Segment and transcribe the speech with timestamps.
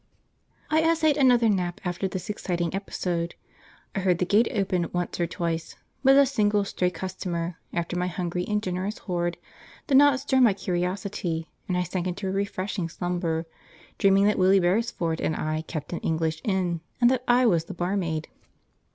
[0.71, 3.35] I essayed another nap after this exciting episode.
[3.93, 8.07] I heard the gate open once or twice, but a single stray customer, after my
[8.07, 9.37] hungry and generous horde,
[9.85, 13.45] did not stir my curiosity, and I sank into a refreshing slumber,
[13.99, 17.75] dreaming that Willie Beresford and I kept an English inn, and that I was the
[17.75, 18.27] barmaid.